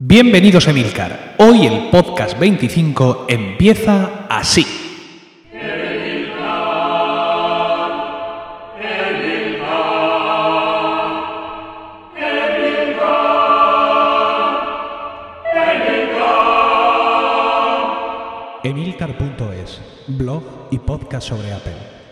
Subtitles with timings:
[0.00, 1.36] Bienvenidos a Emilcar.
[1.38, 4.66] Hoy el podcast 25 empieza así.
[18.64, 22.03] Emilcar.es, blog y podcast sobre Apple.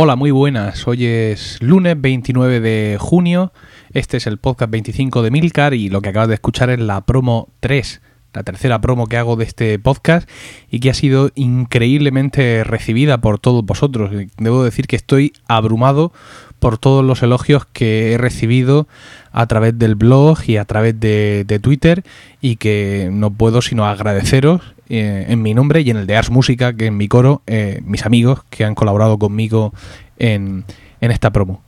[0.00, 0.86] Hola, muy buenas.
[0.86, 3.52] Hoy es lunes 29 de junio.
[3.92, 7.00] Este es el podcast 25 de Milcar y lo que acabas de escuchar es la
[7.00, 8.00] promo 3,
[8.32, 10.30] la tercera promo que hago de este podcast
[10.70, 14.12] y que ha sido increíblemente recibida por todos vosotros.
[14.36, 16.12] Debo decir que estoy abrumado
[16.60, 18.86] por todos los elogios que he recibido
[19.32, 22.04] a través del blog y a través de, de Twitter
[22.40, 26.30] y que no puedo sino agradeceros eh, en mi nombre y en el de Ars
[26.30, 29.72] Música, que en mi coro, eh, mis amigos que han colaborado conmigo
[30.18, 30.64] en,
[31.00, 31.62] en esta promo.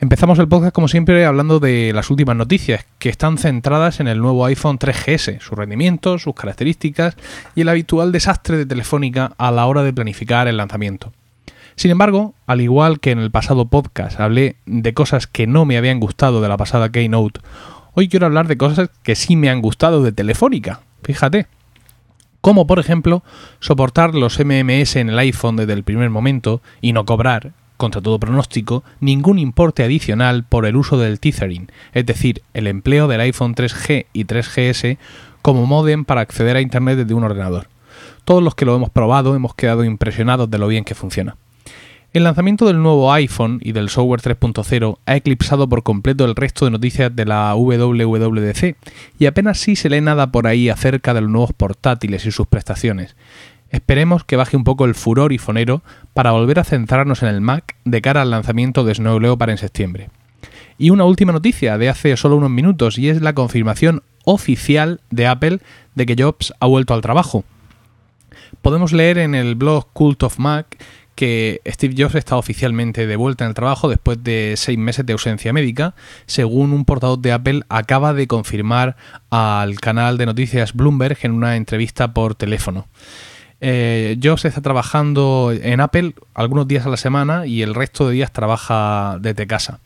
[0.00, 4.20] Empezamos el podcast como siempre hablando de las últimas noticias que están centradas en el
[4.20, 7.16] nuevo iPhone 3GS, su rendimiento, sus características
[7.56, 11.12] y el habitual desastre de Telefónica a la hora de planificar el lanzamiento.
[11.74, 15.76] Sin embargo, al igual que en el pasado podcast hablé de cosas que no me
[15.76, 17.40] habían gustado de la pasada Keynote,
[17.94, 20.80] hoy quiero hablar de cosas que sí me han gustado de Telefónica.
[21.02, 21.46] Fíjate.
[22.40, 23.22] Como por ejemplo,
[23.60, 28.18] soportar los MMS en el iPhone desde el primer momento y no cobrar, contra todo
[28.18, 33.54] pronóstico, ningún importe adicional por el uso del tethering, es decir, el empleo del iPhone
[33.54, 34.98] 3G y 3GS
[35.42, 37.68] como modem para acceder a Internet desde un ordenador.
[38.24, 41.36] Todos los que lo hemos probado hemos quedado impresionados de lo bien que funciona.
[42.14, 46.64] El lanzamiento del nuevo iPhone y del software 3.0 ha eclipsado por completo el resto
[46.64, 48.76] de noticias de la WWDC
[49.18, 52.46] y apenas sí se lee nada por ahí acerca de los nuevos portátiles y sus
[52.46, 53.14] prestaciones.
[53.68, 55.82] Esperemos que baje un poco el furor y fonero
[56.14, 59.58] para volver a centrarnos en el Mac de cara al lanzamiento de Snow Leopard en
[59.58, 60.08] septiembre.
[60.78, 65.26] Y una última noticia de hace solo unos minutos y es la confirmación oficial de
[65.26, 65.58] Apple
[65.94, 67.44] de que Jobs ha vuelto al trabajo.
[68.62, 70.78] Podemos leer en el blog Cult of Mac
[71.18, 75.14] que Steve Jobs está oficialmente de vuelta en el trabajo después de seis meses de
[75.14, 75.96] ausencia médica,
[76.26, 78.94] según un portavoz de Apple acaba de confirmar
[79.28, 82.86] al canal de noticias Bloomberg en una entrevista por teléfono.
[83.60, 88.14] Eh, Jobs está trabajando en Apple algunos días a la semana y el resto de
[88.14, 89.80] días trabaja desde casa.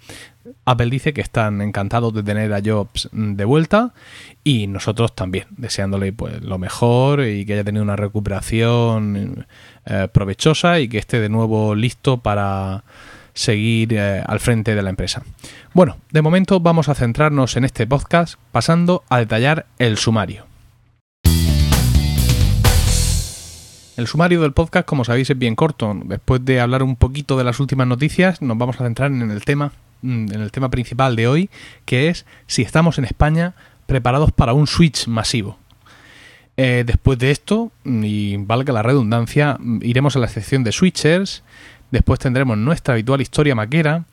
[0.65, 3.93] Apple dice que están encantados de tener a Jobs de vuelta
[4.45, 9.47] y nosotros también, deseándole pues, lo mejor y que haya tenido una recuperación
[9.87, 12.85] eh, provechosa y que esté de nuevo listo para
[13.35, 15.23] seguir eh, al frente de la empresa.
[15.75, 20.47] Bueno, de momento vamos a centrarnos en este podcast pasando a detallar el sumario.
[23.95, 25.95] El sumario del podcast, como sabéis, es bien corto.
[26.05, 29.45] Después de hablar un poquito de las últimas noticias, nos vamos a centrar en el
[29.45, 31.51] tema, mm, en el tema principal de hoy,
[31.85, 33.55] que es si estamos en España
[33.87, 35.59] preparados para un switch masivo.
[36.57, 41.43] Eh, después de esto, y valga la redundancia, iremos a la sección de switchers,
[41.91, 44.05] después tendremos nuestra habitual historia maquera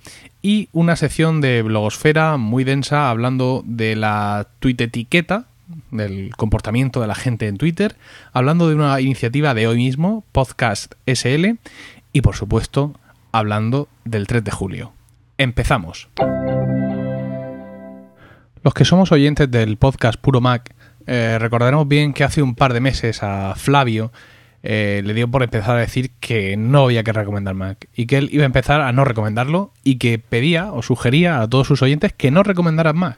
[0.42, 5.46] y una sección de blogosfera muy densa hablando de la tweet etiqueta,
[5.92, 7.96] del comportamiento de la gente en Twitter,
[8.34, 11.58] hablando de una iniciativa de hoy mismo, Podcast SL,
[12.14, 12.96] y por supuesto,
[13.32, 14.99] hablando del 3 de julio.
[15.40, 16.10] Empezamos.
[18.62, 20.76] Los que somos oyentes del podcast Puro Mac
[21.08, 24.12] eh, recordaremos bien que hace un par de meses a Flavio
[24.64, 28.18] eh, le dio por empezar a decir que no había que recomendar Mac y que
[28.18, 31.82] él iba a empezar a no recomendarlo y que pedía o sugería a todos sus
[31.82, 33.18] oyentes que no recomendaran Mac.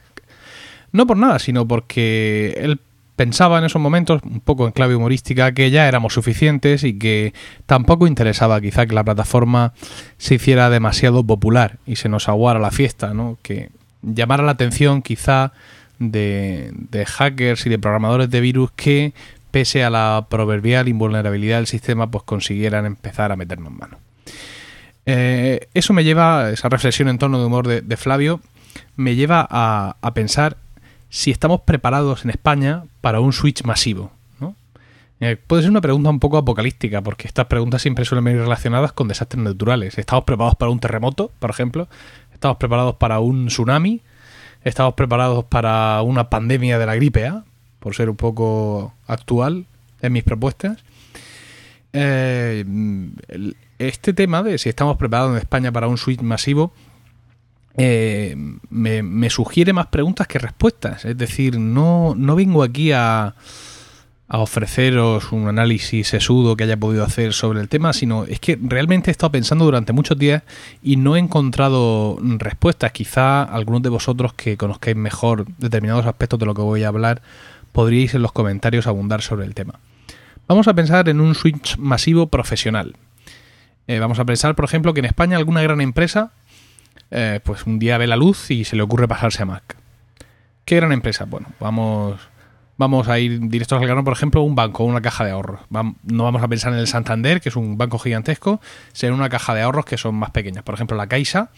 [0.92, 2.80] No por nada, sino porque él
[3.16, 7.34] pensaba en esos momentos, un poco en clave humorística, que ya éramos suficientes y que
[7.66, 9.74] tampoco interesaba quizá que la plataforma
[10.18, 13.38] se hiciera demasiado popular y se nos aguara la fiesta, ¿no?
[13.42, 13.70] Que
[14.02, 15.54] llamara la atención quizá
[16.00, 19.14] de, hackers y de programadores de virus que,
[19.52, 23.98] pese a la proverbial invulnerabilidad del sistema, pues consiguieran empezar a meternos mano.
[25.06, 28.40] Eh, eso me lleva, esa reflexión en tono de humor de, Flavio,
[28.96, 30.58] me lleva a, pensar
[31.12, 34.12] si estamos preparados en España para un switch masivo.
[35.20, 38.92] Eh, puede ser una pregunta un poco apocalíptica, porque estas preguntas siempre suelen venir relacionadas
[38.92, 40.00] con desastres naturales.
[40.00, 41.88] ¿Estamos preparados para un terremoto, por ejemplo?
[42.34, 44.02] ¿Estamos preparados para un tsunami?
[44.64, 47.44] estamos preparados para una pandemia de la gripe A,
[47.80, 49.66] por ser un poco actual
[50.02, 50.84] en mis propuestas.
[51.94, 52.64] Eh,
[53.80, 56.74] este tema de si estamos preparados en España para un switch masivo
[57.78, 58.36] eh,
[58.70, 61.06] me, sugiere más preguntas que respuestas.
[61.06, 63.36] Es decir, no, no vengo aquí a,
[64.28, 68.58] a ofreceros un análisis sesudo que haya podido hacer sobre el tema, sino es que
[68.62, 70.44] realmente he estado pensando durante muchos días
[70.82, 72.94] y no he encontrado respuestas.
[72.94, 77.22] Quizá algunos de vosotros que conozcáis mejor determinados aspectos de lo que voy a hablar,
[77.74, 79.80] podríais en los comentarios abundar sobre el tema.
[80.48, 82.96] Vamos a pensar en un switch masivo profesional.
[83.88, 86.32] Eh, vamos a pensar, por ejemplo, que en España alguna gran empresa,
[87.12, 89.78] eh, pues un día ve la luz y se le ocurre pasarse a Mac.
[90.66, 91.26] ¿Qué gran empresa?
[91.26, 92.20] Bueno, vamos
[92.82, 95.62] vamos a ir directos al grano, por ejemplo, un banco, una caja de ahorros.
[95.70, 98.60] no vamos a pensar en el Santander, que es un banco gigantesco,
[98.92, 100.64] sino una caja de ahorros que son más pequeñas.
[100.64, 101.52] Por ejemplo, la Caixa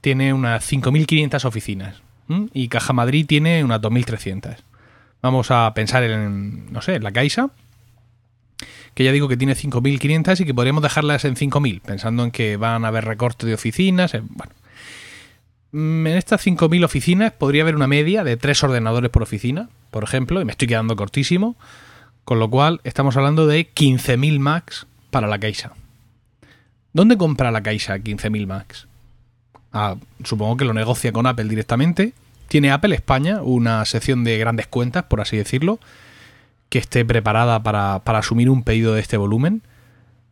[0.00, 2.02] tiene unas 5.500 oficinas
[2.52, 4.56] y Caja Madrid tiene unas 2.300.
[5.22, 7.50] Vamos a pensar en, no sé, en la Caixa,
[8.94, 12.56] que ya digo que tiene 5.500 y que podríamos dejarlas en 5.000, pensando en que
[12.56, 14.12] van a haber recortes de oficinas.
[14.12, 14.52] bueno,
[15.74, 20.40] en estas 5.000 oficinas podría haber una media de tres ordenadores por oficina, por ejemplo,
[20.40, 21.56] y me estoy quedando cortísimo,
[22.24, 25.72] con lo cual estamos hablando de 15.000 Macs para la Caixa.
[26.92, 28.86] ¿Dónde compra la Caixa 15.000 Macs?
[29.72, 32.12] Ah, supongo que lo negocia con Apple directamente.
[32.46, 35.80] ¿Tiene Apple España una sección de grandes cuentas, por así decirlo,
[36.68, 39.62] que esté preparada para, asumir un pedido de este volumen?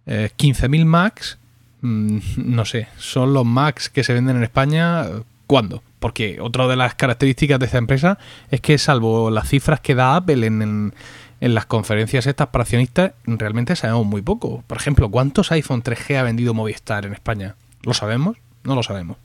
[0.06, 1.38] 15.000 eh, Macs,
[1.80, 5.06] mm, no sé, son los Macs que se venden en España.
[5.52, 5.82] ¿Cuándo?
[5.98, 8.16] Porque otra de las características de esta empresa
[8.50, 10.94] es que, salvo las cifras que da Apple en,
[11.40, 14.64] las conferencias estas para accionistas, realmente sabemos muy poco.
[14.66, 17.56] Por ejemplo, ¿cuántos iPhone 3G ha vendido Movistar en España?
[17.82, 18.38] ¿Lo sabemos?
[18.64, 19.18] No lo sabemos.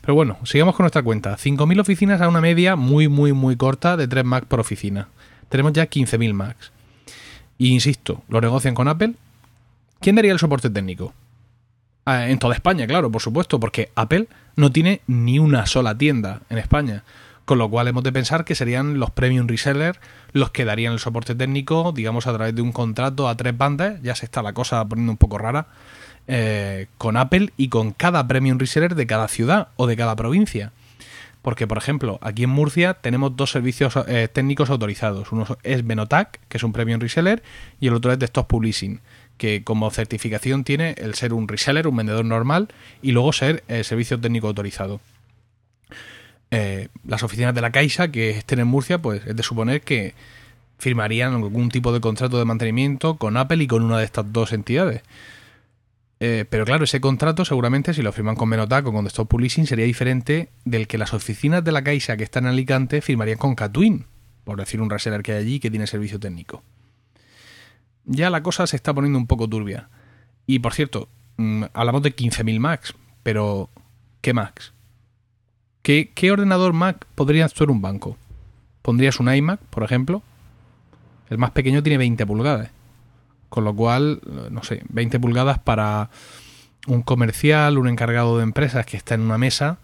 [0.00, 1.36] Pero bueno, sigamos con nuestra cuenta.
[1.36, 5.08] 5.000 oficinas a una media muy, muy, muy corta de 3 Mac por oficina.
[5.48, 6.70] Tenemos ya 15.000 Macs.
[7.58, 9.14] Y insisto, lo negocian con Apple.
[9.98, 11.12] ¿Quién daría el soporte técnico?
[12.04, 14.28] Ah, en toda España, claro, por supuesto, porque Apple
[14.58, 17.04] no tiene ni una sola tienda en España.
[17.44, 20.00] Con lo cual hemos de pensar que serían los premium resellers
[20.32, 24.02] los que darían el soporte técnico, digamos, a través de un contrato a tres bandas.
[24.02, 25.68] Ya se está la cosa poniendo un poco rara.
[26.26, 30.72] Eh, con Apple y con cada premium reseller de cada ciudad o de cada provincia.
[31.40, 35.30] Porque, por ejemplo, aquí en Murcia tenemos dos servicios eh, técnicos autorizados.
[35.30, 37.44] Uno es Benotac, que es un premium reseller,
[37.80, 39.00] y el otro es Desktop Publishing,
[39.38, 42.68] que como certificación tiene el ser un reseller, un vendedor normal,
[43.00, 45.00] y luego ser el servicio técnico autorizado.
[46.50, 50.14] Eh, las oficinas de la Caixa que estén en Murcia, pues es de suponer que
[50.78, 54.52] firmarían algún tipo de contrato de mantenimiento con Apple y con una de estas dos
[54.52, 55.02] entidades.
[56.20, 59.66] Eh, pero claro, ese contrato seguramente si lo firman con Menotac o con Desktop Publishing
[59.66, 63.54] sería diferente del que las oficinas de la Caixa que están en Alicante firmarían con
[63.54, 64.06] Catwin,
[64.42, 66.62] por decir un reseller que hay allí que tiene servicio técnico
[68.08, 69.88] ya la cosa se está poniendo un poco turbia.
[70.46, 73.70] Y por cierto, mm, hablamos de 15.000 Macs, pero
[74.20, 74.72] ¿qué Macs?
[75.82, 78.18] ¿Qué, ordenador Mac podría actuar un banco?
[78.82, 80.22] ¿Pondrías un iMac, por ejemplo?
[81.30, 82.70] El más pequeño tiene 20 pulgadas.
[83.48, 84.20] Con lo cual,
[84.50, 86.10] no sé, 20 pulgadas para
[86.86, 89.78] un comercial, un encargado de empresas que está en una mesa,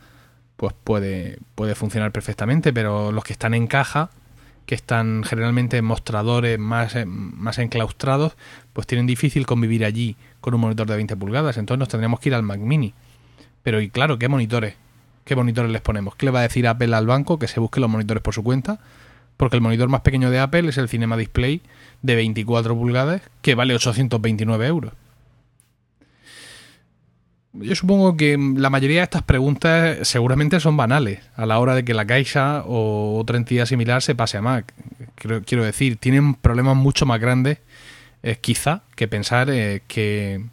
[0.56, 4.10] pues puede, puede funcionar perfectamente, pero los que están en caja,
[4.66, 8.36] que están generalmente en mostradores más, eh, más enclaustrados,
[8.72, 11.56] pues tienen difícil convivir allí con un monitor de 20 pulgadas.
[11.56, 12.94] Entonces nos tendríamos que ir al Mac Mini.
[13.62, 14.74] Pero y claro, ¿qué monitores?
[15.24, 16.16] ¿Qué monitores les ponemos?
[16.16, 17.38] ¿Qué le va a decir Apple al banco?
[17.38, 18.78] Que se busque los monitores por su cuenta.
[19.36, 21.60] Porque el monitor más pequeño de Apple es el Cinema Display
[22.02, 24.92] de 24 pulgadas que vale 829 euros.
[27.54, 31.84] Yo supongo que la mayoría de estas preguntas seguramente son banales a la hora de
[31.84, 34.74] que la Caixa o otra entidad similar se pase a Mac.
[35.14, 37.58] Quiero, decir, tienen problemas mucho más grandes,
[38.24, 40.44] eh, quizá, que pensar eh, que,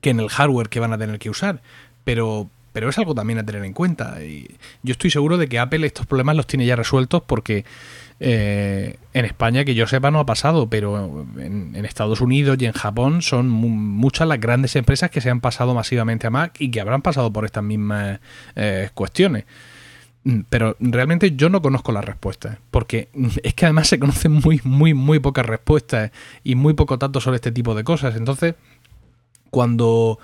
[0.00, 1.62] que en el hardware que van a tener que usar.
[2.02, 4.20] Pero, pero es algo también a tener en cuenta.
[4.24, 7.64] Y yo estoy seguro de que Apple estos problemas los tiene ya resueltos porque
[8.22, 12.72] eh, en España, que yo sepa, no ha pasado, pero en, Estados Unidos y en
[12.72, 16.82] Japón son muchas las grandes empresas que se han pasado masivamente a Mac y que
[16.82, 18.20] habrán pasado por estas mismas
[18.56, 19.46] eh, cuestiones.
[20.24, 23.08] Mm, pero realmente yo no conozco las respuestas, porque
[23.42, 26.10] es que además se conocen muy, muy, muy pocas respuestas
[26.44, 28.16] y muy poco tanto sobre este tipo de cosas.
[28.16, 28.54] Entonces,
[29.50, 30.18] cuando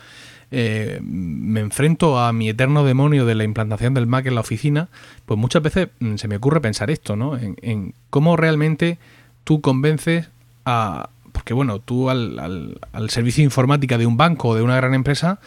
[0.50, 4.88] eh, me enfrento a mi eterno demonio de la implantación del Mac en la oficina,
[5.24, 7.36] pues muchas veces mm, se me ocurre pensar esto, ¿no?
[7.36, 8.98] En, cómo realmente
[9.44, 10.28] tú convences
[10.64, 11.10] a...
[11.32, 15.38] Porque bueno, tú al, al, servicio informática de un banco o de una gran empresa,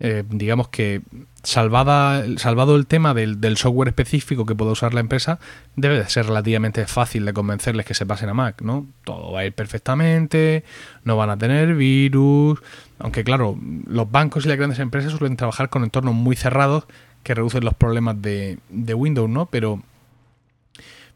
[0.00, 1.02] eh, digamos que
[1.46, 5.38] salvada, salvado el tema del, software específico que pueda usar la empresa,
[5.76, 8.84] debe de ser relativamente fácil de convencerles que se pasen a Mac, ¿no?
[9.04, 10.64] Todo va a ir perfectamente,
[11.04, 12.60] no van a tener virus,
[12.98, 16.86] aunque claro, los bancos y las grandes empresas suelen trabajar con entornos muy cerrados
[17.22, 19.46] que reducen los problemas de, de Windows, ¿no?
[19.46, 19.84] Pero,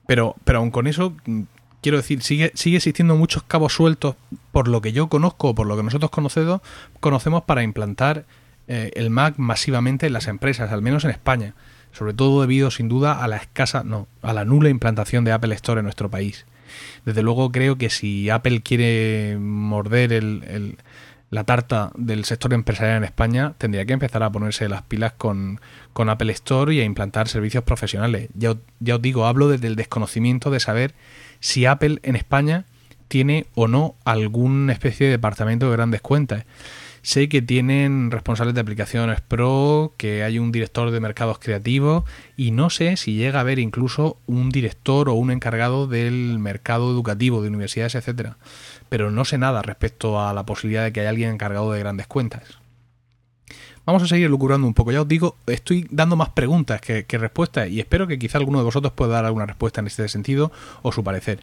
[0.07, 1.13] pero, pero aun con eso,
[1.83, 4.15] quiero decir, sigue, sigue existiendo muchos cabos sueltos
[4.53, 6.61] por lo que yo conozco, por lo que nosotros conocemos,
[7.01, 8.27] conocemos para implantar
[8.73, 11.55] eh, el Mac masivamente en las empresas, al menos en España.
[11.91, 15.53] Sobre todo debido, sin duda, a la escasa, no, a la nula implantación de Apple
[15.57, 16.47] Store en nuestro país.
[17.05, 20.77] Desde luego creo que si Apple quiere morder el,
[21.31, 25.61] la tarta del sector empresarial en España, tendría que empezar a ponerse las pilas con,
[25.93, 28.29] con Apple Store y a implantar servicios profesionales.
[28.35, 30.95] Ya, ya os digo, hablo desde el desconocimiento de saber
[31.41, 32.67] si Apple en España
[33.09, 36.45] tiene o no alguna especie de departamento de grandes cuentas.
[37.03, 42.05] Sé que tienen responsables de aplicaciones pro, que hay un director de mercados creativos
[42.37, 46.91] y no sé si llega a haber incluso un director o un encargado del mercado
[46.91, 48.37] educativo de universidades, etcétera.
[48.89, 52.07] Pero no sé nada respecto a la posibilidad de que haya alguien encargado de grandes
[52.07, 52.60] cuentas.
[53.91, 54.93] Vamos a seguir lucurando un poco.
[54.93, 58.65] Ya os digo, estoy dando más preguntas que, respuestas y espero que quizá alguno de
[58.65, 61.41] vosotros pueda dar alguna respuesta en este sentido o su parecer.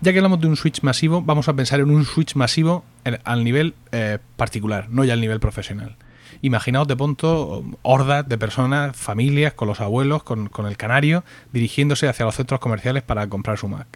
[0.00, 2.84] Ya que hablamos de un switch masivo, vamos a pensar en un switch masivo
[3.24, 5.96] al nivel eh, particular, no ya al nivel profesional.
[6.40, 12.06] Imaginaos de pronto hordas de personas, familias, con los abuelos, con, con el canario, dirigiéndose
[12.06, 13.88] hacia los centros comerciales para comprar su Mac.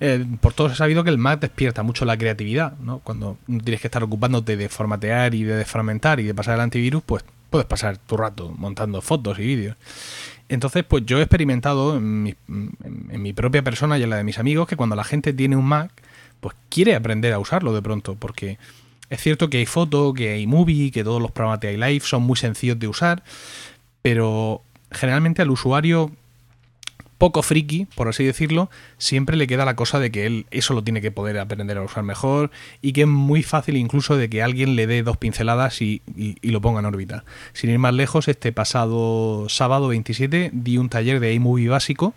[0.00, 2.98] Eh, por todos he sabido que el Mac despierta mucho la creatividad, ¿no?
[2.98, 7.02] Cuando tienes que estar ocupándote de formatear y de desfragmentar y de pasar el antivirus,
[7.04, 9.76] pues puedes pasar tu rato montando fotos y vídeos.
[10.48, 14.68] Entonces, pues yo he experimentado en mi, propia persona y en la de mis amigos
[14.68, 15.90] que cuando la gente tiene un Mac,
[16.40, 18.58] pues quiere aprender a usarlo de pronto, porque
[19.10, 22.22] es cierto que hay foto, que hay movie, que todos los programas de iLife son
[22.22, 23.24] muy sencillos de usar,
[24.02, 24.62] pero
[24.92, 26.12] generalmente al usuario
[27.18, 30.84] poco friki, por así decirlo, siempre le queda la cosa de que él eso lo
[30.84, 32.50] tiene que poder aprender a usar mejor
[32.82, 36.02] y que es muy fácil incluso de que alguien le dé dos pinceladas y,
[36.42, 37.24] lo ponga en órbita.
[37.52, 42.14] Sin ir más lejos, este pasado sábado 27 di un taller de iMovie básico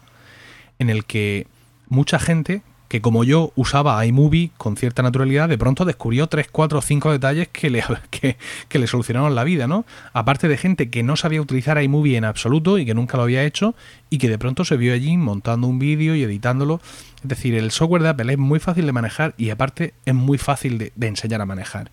[0.77, 1.48] en el que
[1.88, 6.81] mucha gente que como yo usaba iMovie con cierta naturalidad, de pronto descubrió 3, 4,
[6.81, 9.86] 5 detalles que le, que, le solucionaron la vida, ¿no?
[10.12, 13.43] Aparte de gente que no sabía utilizar iMovie en absoluto y que nunca lo había
[13.43, 13.75] hecho
[14.10, 16.81] y que de pronto se vio allí montando un vídeo y editándolo.
[17.22, 20.39] Es decir, el software de Apple es muy fácil de manejar y aparte es muy
[20.39, 21.91] fácil de, enseñar a manejar.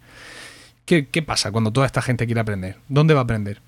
[0.87, 2.79] ¿Qué, ¿Qué pasa cuando toda esta gente quiere aprender?
[2.89, 3.61] ¿Dónde va a aprender?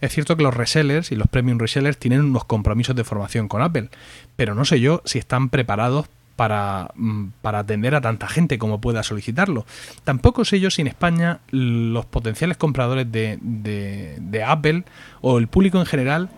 [0.00, 3.60] Es cierto que los resellers y los premium resellers tienen unos compromisos de formación con
[3.60, 3.88] Apple,
[4.36, 6.06] pero no sé yo si están preparados
[6.40, 9.66] Mm, para, atender a tanta gente como pueda solicitarlo.
[10.04, 14.84] Tampoco sé yo si en España los potenciales compradores de, de, Apple
[15.20, 16.30] o el público en general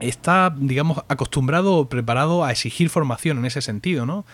[0.00, 4.24] está, digamos, acostumbrado o preparado a exigir formación en ese sentido, ¿no?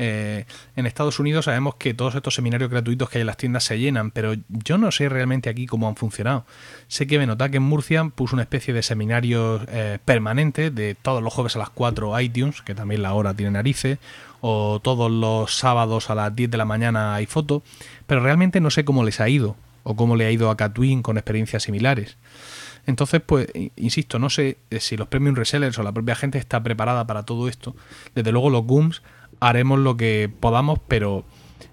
[0.00, 0.44] Eh,
[0.76, 3.80] en Estados Unidos sabemos que todos estos seminarios gratuitos que hay en las tiendas se
[3.80, 6.46] llenan, pero yo no sé realmente aquí cómo han funcionado.
[6.86, 11.34] Sé que Benotac en Murcia puso una especie de seminario eh, permanente de todos los
[11.34, 13.98] jueves a las 4 iTunes, que también la hora tiene narices,
[14.40, 17.64] o todos los sábados a las 10 de la mañana hay foto,
[18.06, 21.02] pero realmente no sé cómo les ha ido o cómo le ha ido a Catwin
[21.02, 22.16] con experiencias similares.
[22.86, 26.62] Entonces, pues, insisto, no sé eh, si los premium resellers o la propia gente está
[26.62, 27.74] preparada para todo esto.
[28.14, 29.02] Desde luego los GUMS
[29.40, 31.24] haremos lo que podamos, pero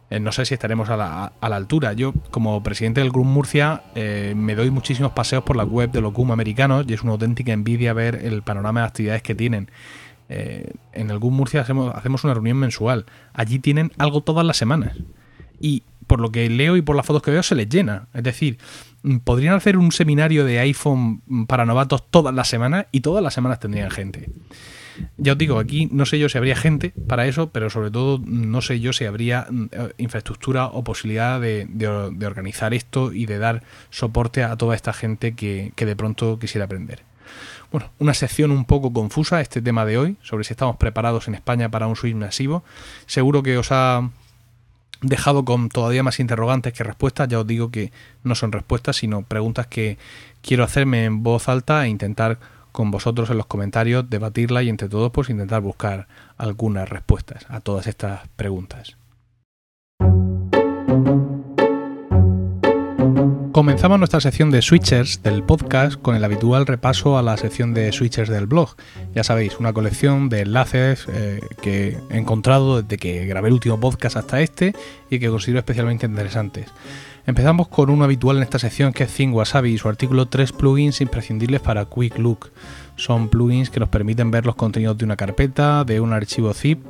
[0.09, 1.93] eh, no sé si estaremos a la, altura.
[1.93, 6.01] Yo, como presidente del GUM Murcia, eh, me doy muchísimos paseos por la web de
[6.01, 9.69] los GUM americanos y es una auténtica envidia ver el panorama de actividades que tienen.
[10.29, 13.05] Eh, en el GUM Murcia hacemos, hacemos una reunión mensual.
[13.33, 14.95] Allí tienen algo todas las semanas.
[15.59, 18.07] Y por lo que leo y por las fotos que veo, se les llena.
[18.13, 18.57] Es decir,
[19.03, 23.33] mm, podrían hacer un seminario de iPhone para novatos todas las semanas y todas las
[23.33, 24.29] semanas tendrían gente.
[25.17, 28.21] Ya os digo, aquí no sé yo si habría gente para eso, pero sobre todo
[28.25, 31.67] no sé yo si habría mm, eh, infraestructura o posibilidad de,
[32.25, 37.03] organizar esto y de dar soporte a toda esta gente que, de pronto quisiera aprender.
[37.71, 41.35] Bueno, una sección un poco confusa este tema de hoy, sobre si estamos preparados en
[41.35, 42.63] España para un switch masivo.
[43.05, 44.09] Seguro que os ha
[45.01, 47.27] dejado con todavía más interrogantes que respuestas.
[47.27, 47.91] Ya os digo que
[48.23, 49.97] no son respuestas, sino preguntas que
[50.41, 52.39] quiero hacerme en voz alta e intentar
[52.75, 57.61] con vosotros en los comentarios, debatirla y entre todos pues intentar buscar algunas respuestas a
[57.61, 58.97] todas estas preguntas.
[63.53, 67.93] Comenzamos nuestra sección de switchers del podcast con el habitual repaso a la sección de
[67.93, 68.75] switchers del blog.
[69.13, 73.79] Ya sabéis, una colección de enlaces eh, que he encontrado desde que grabé el último
[73.79, 74.75] podcast hasta este
[75.09, 76.67] y que considero especialmente interesantes.
[77.27, 80.51] Empezamos con uno habitual en esta sección que es Think Wasabi y su artículo 3
[80.51, 82.51] plugins imprescindibles para Quick Look.
[82.97, 86.83] Son plugins que nos permiten ver los contenidos de una carpeta, de un archivo zip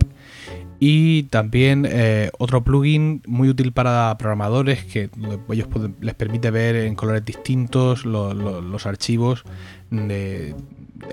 [0.77, 5.09] y también eh, otro plugin muy útil para programadores que
[5.49, 5.69] ellos
[6.01, 9.43] les permite ver en colores distintos los archivos
[9.89, 10.53] de,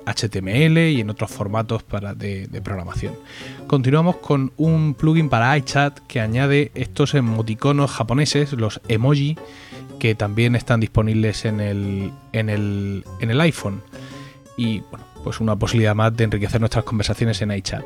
[0.07, 3.15] HTML y en otros formatos para de, programación.
[3.67, 9.37] Continuamos con un plugin para iChat que añade estos emoticonos japoneses, los emoji,
[9.99, 13.83] que también están disponibles en el, en el, en el iPhone.
[14.57, 17.85] Y bueno, pues una posibilidad más de enriquecer nuestras conversaciones en iChat.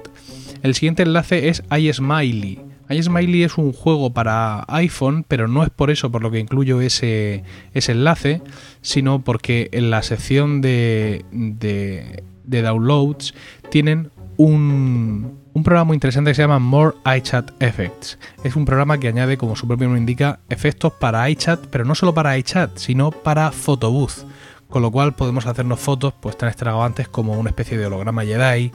[0.62, 2.60] El siguiente enlace es iSmiley.
[2.88, 6.80] iSmiley es un juego para iPhone, pero no es por eso por lo que incluyo
[6.80, 8.42] ese, ese enlace,
[8.86, 13.34] sino porque en la sección de, de, downloads
[13.68, 18.16] tienen un, un, programa muy interesante que se llama More iChat Effects.
[18.44, 21.96] Es un programa que añade, como su propio nombre indica, efectos para iChat, pero no
[21.96, 24.24] solo para iChat, sino para Photobooth
[24.68, 28.72] con lo cual podemos hacernos fotos pues tan extravagantes como una especie de holograma Jedi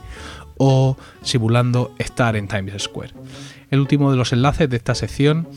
[0.56, 3.12] o simulando estar en Times Square.
[3.70, 5.48] El último de los enlaces de esta sección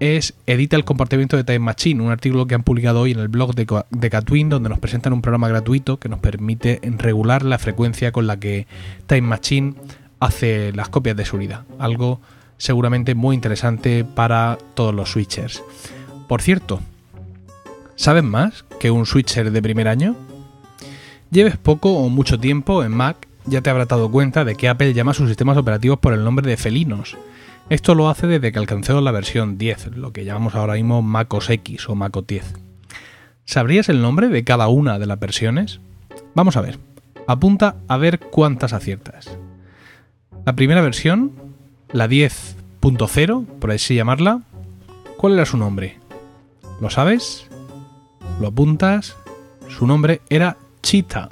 [0.00, 3.28] es Edita el comportamiento de Time Machine, un artículo que han publicado hoy en el
[3.28, 7.58] blog de, de Catwin, donde nos presentan un programa gratuito que nos permite regular la
[7.58, 8.66] frecuencia con la que
[9.06, 9.74] Time Machine
[10.18, 11.64] hace las copias de seguridad.
[11.78, 12.20] Algo
[12.56, 15.62] seguramente muy interesante para todos los switchers.
[16.28, 16.80] Por cierto,
[17.94, 20.16] ¿saben más que un switcher de primer año?
[21.30, 24.94] Lleves poco o mucho tiempo en Mac ya te habrás dado cuenta de que Apple
[24.94, 27.16] llama a sus sistemas operativos por el nombre de felinos.
[27.70, 31.50] Esto lo hace desde que alcanzó la versión 10, lo que llamamos ahora mismo MacOS
[31.50, 32.54] X o MacOS 10.
[33.44, 35.78] ¿Sabrías el nombre de cada una de las versiones?
[36.34, 36.80] Vamos a ver.
[37.28, 39.38] Apunta a ver cuántas aciertas.
[40.44, 41.30] La primera versión,
[41.92, 44.42] la 10.0, por así llamarla,
[45.16, 46.00] ¿cuál era su nombre?
[46.80, 47.46] ¿Lo sabes?
[48.40, 49.16] ¿Lo apuntas?
[49.68, 51.28] Su nombre era Cheetah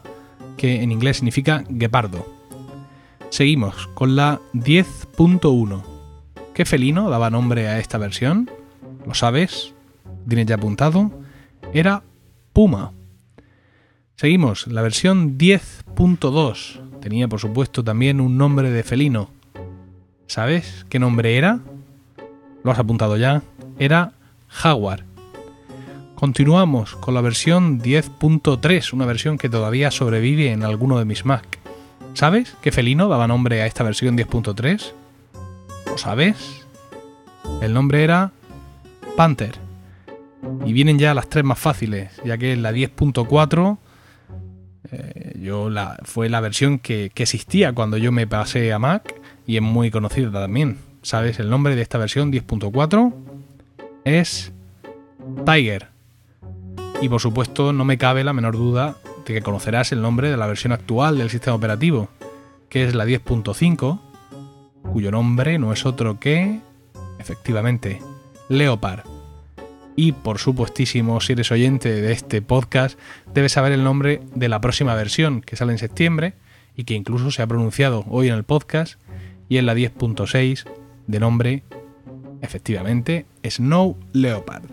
[0.56, 2.24] que en inglés significa guepardo.
[3.30, 5.87] Seguimos con la 10.1.
[6.58, 8.50] ¿Qué felino daba nombre a esta versión?
[9.06, 9.74] ¿Lo sabes?
[10.26, 11.12] ¿Tienes ya apuntado?
[11.72, 12.02] Era
[12.52, 12.90] puma.
[14.16, 19.30] Seguimos, la versión 10.2 tenía por supuesto también un nombre de felino.
[20.26, 21.60] ¿Sabes qué nombre era?
[22.64, 23.44] ¿Lo has apuntado ya?
[23.78, 24.14] Era
[24.48, 25.04] jaguar.
[26.16, 31.60] Continuamos con la versión 10.3, una versión que todavía sobrevive en alguno de mis Mac.
[32.14, 34.92] ¿Sabes qué felino daba nombre a esta versión 10.3?
[35.98, 36.64] ¿Lo sabes?
[37.60, 38.30] El nombre era
[39.16, 39.56] Panther.
[40.64, 43.78] Y vienen ya las tres más fáciles, ya que la 10.4
[44.92, 49.12] eh, la, fue la versión que, que existía cuando yo me pasé a Mac
[49.44, 50.78] y es muy conocida también.
[51.02, 51.40] ¿Sabes?
[51.40, 53.12] El nombre de esta versión 10.4
[54.04, 54.52] es
[55.44, 55.88] Tiger.
[57.02, 58.94] Y por supuesto no me cabe la menor duda
[59.26, 62.08] de que conocerás el nombre de la versión actual del sistema operativo,
[62.68, 63.98] que es la 10.5,
[64.92, 66.60] cuyo nombre no es otro que,
[67.18, 68.00] efectivamente,
[68.48, 69.04] Leopard.
[69.96, 72.98] Y por supuestísimo, si eres oyente de este podcast,
[73.34, 76.34] debes saber el nombre de la próxima versión, que sale en septiembre
[76.76, 79.00] y que incluso se ha pronunciado hoy en el podcast,
[79.48, 80.64] y es la 10.6,
[81.06, 81.64] de nombre,
[82.40, 84.64] efectivamente, Snow Leopard.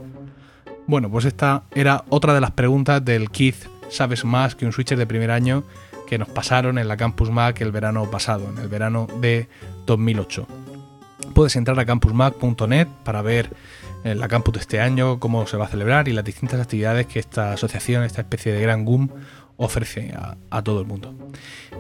[0.86, 4.98] Bueno, pues esta era otra de las preguntas del Keith Sabes Más que un switcher
[4.98, 5.64] de primer año
[6.08, 9.48] que nos pasaron en la Campus Mac el verano pasado, en el verano de
[9.86, 10.48] 2008.
[11.34, 13.50] Puedes entrar a campusmac.net para ver
[14.04, 17.08] eh, la campus de este año, cómo se va a celebrar y las distintas actividades
[17.08, 19.10] que esta asociación, esta especie de gran GUM,
[19.58, 20.14] ofrece
[20.50, 21.14] a, todo el mundo.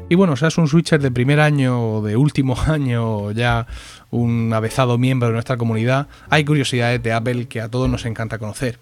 [0.09, 3.67] Y bueno, seas un switcher de primer año o de último año ya
[4.11, 8.39] un avezado miembro de nuestra comunidad, hay curiosidades de Apple que a todos nos encanta
[8.39, 8.79] conocer.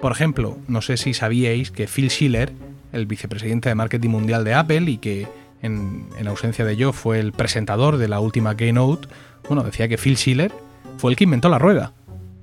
[0.00, 2.52] Por ejemplo, no sé si sabíais que Phil Schiller,
[2.92, 5.26] el vicepresidente de marketing mundial de Apple y que
[5.62, 9.08] en, ausencia de yo fue el presentador de la última keynote,
[9.48, 10.52] bueno, decía que Phil Schiller
[10.98, 11.92] fue el que inventó la rueda,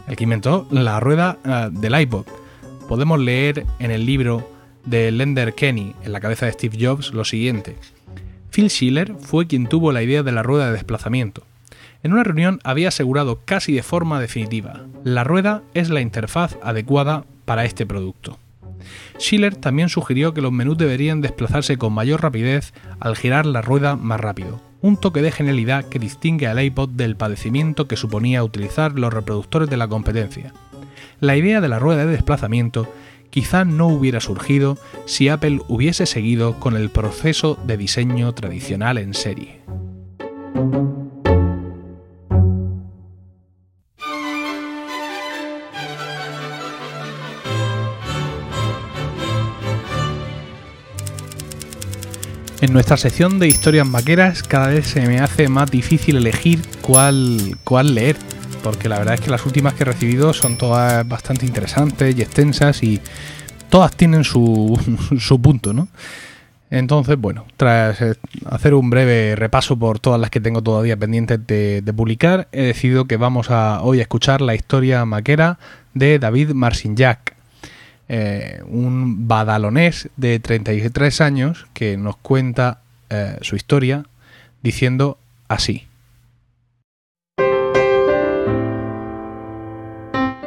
[0.08, 2.26] el que inventó la rueda eh, del iPod.
[2.88, 4.50] Podemos leer en el libro
[4.86, 7.76] de Lender Kenny en la cabeza de Steve Jobs lo siguiente.
[8.52, 11.44] Phil Schiller fue quien tuvo la idea de la rueda de desplazamiento.
[12.04, 17.26] En una reunión había asegurado casi de forma definitiva, la rueda es la interfaz adecuada
[17.46, 18.38] para este producto.
[19.20, 23.96] Schiller también sugirió que los menús deberían desplazarse con mayor rapidez al girar la rueda
[23.96, 28.98] más rápido, un toque de genialidad que distingue al iPod del padecimiento que suponía utilizar
[28.98, 30.54] los reproductores de la competencia.
[31.20, 32.88] La idea de la rueda de desplazamiento
[33.30, 39.14] quizá no hubiera surgido si Apple hubiese seguido con el proceso de diseño tradicional en
[39.14, 39.62] serie.
[52.62, 57.58] En nuestra sección de historias vaqueras cada vez se me hace más difícil elegir cuál,
[57.64, 58.16] cuál leer
[58.68, 62.22] porque la verdad es que las últimas que he recibido son todas bastante interesantes y
[62.22, 63.00] extensas y
[63.70, 64.78] todas tienen su,
[65.20, 65.88] su punto, ¿no?
[66.70, 68.16] Entonces, bueno, tras eh,
[68.46, 73.06] hacer un breve repaso por todas las que tengo todavía pendientes de, publicar, he decidido
[73.06, 75.60] que vamos a hoy a escuchar la historia maquera
[75.94, 77.37] de David Marcinjac,
[78.10, 84.06] eh, un badalonés de 33 años que nos cuenta eh, su historia
[84.62, 85.18] diciendo
[85.48, 85.88] así.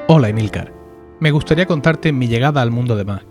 [0.09, 0.73] Hola Emilcar,
[1.21, 3.25] me gustaría contarte mi llegada al mundo de Mac.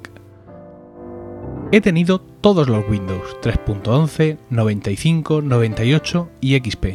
[1.72, 6.86] He tenido todos los Windows 3.11, 95, 98 y XP.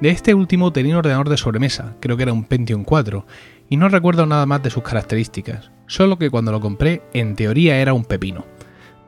[0.00, 3.26] De este último tenía un ordenador de sobremesa, creo que era un Pentium 4,
[3.68, 7.80] y no recuerdo nada más de sus características, solo que cuando lo compré en teoría
[7.80, 8.44] era un pepino.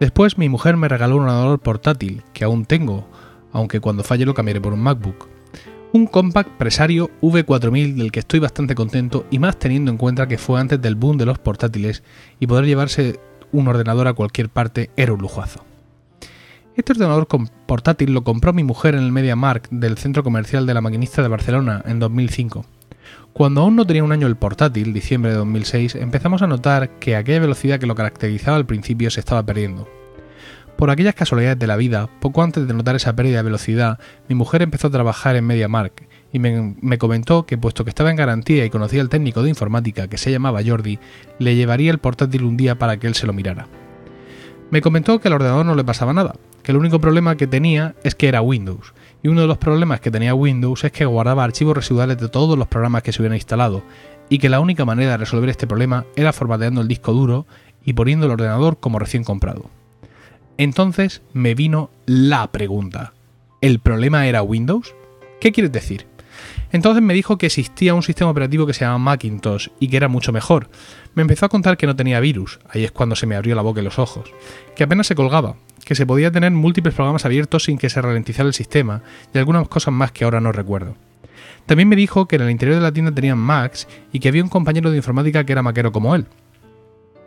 [0.00, 3.06] Después mi mujer me regaló un ordenador portátil, que aún tengo,
[3.52, 5.28] aunque cuando falle lo cambiaré por un MacBook.
[5.92, 10.38] Un Compact Presario V4000 del que estoy bastante contento y más teniendo en cuenta que
[10.38, 12.02] fue antes del boom de los portátiles
[12.38, 13.20] y poder llevarse
[13.52, 15.64] un ordenador a cualquier parte era un lujazo.
[16.76, 17.26] Este ordenador
[17.66, 21.28] portátil lo compró mi mujer en el MediaMarkt del centro comercial de la maquinista de
[21.28, 22.64] Barcelona en 2005.
[23.32, 27.16] Cuando aún no tenía un año el portátil, diciembre de 2006, empezamos a notar que
[27.16, 29.88] aquella velocidad que lo caracterizaba al principio se estaba perdiendo.
[30.76, 33.98] Por aquellas casualidades de la vida, poco antes de notar esa pérdida de velocidad,
[34.28, 36.00] mi mujer empezó a trabajar en MediaMarkt
[36.32, 40.08] y me, comentó que puesto que estaba en garantía y conocía al técnico de informática
[40.08, 40.98] que se llamaba Jordi,
[41.38, 43.66] le llevaría el portátil un día para que él se lo mirara.
[44.70, 47.94] Me comentó que al ordenador no le pasaba nada, que el único problema que tenía
[48.02, 51.44] es que era Windows, y uno de los problemas que tenía Windows es que guardaba
[51.44, 53.82] archivos residuales de todos los programas que se hubieran instalado,
[54.28, 57.46] y que la única manera de resolver este problema era formateando el disco duro
[57.84, 59.70] y poniendo el ordenador como recién comprado.
[60.56, 63.12] Entonces me vino la pregunta.
[63.60, 64.94] ¿El problema era Windows?
[65.40, 66.06] ¿Qué quieres decir?
[66.72, 70.08] Entonces me dijo que existía un sistema operativo que se llama Macintosh y que era
[70.08, 70.68] mucho mejor.
[71.14, 73.62] Me empezó a contar que no tenía virus, ahí es cuando se me abrió la
[73.62, 74.32] boca y los ojos,
[74.76, 78.46] que apenas se colgaba, que se podía tener múltiples programas abiertos sin que se ralentizara
[78.46, 79.02] el sistema
[79.34, 80.96] y algunas cosas más que ahora no recuerdo.
[81.66, 84.42] También me dijo que en el interior de la tienda tenían Macs y que había
[84.42, 86.26] un compañero de informática que era maquero como él.